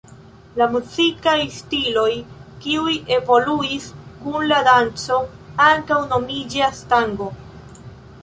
La 0.59 0.67
muzikaj 0.75 1.33
stiloj, 1.55 2.13
kiuj 2.63 2.95
evoluis 3.17 3.85
kun 4.23 4.47
la 4.53 4.61
danco, 4.69 5.19
ankaŭ 5.69 5.99
nomiĝas 6.15 6.81
tango. 6.95 7.29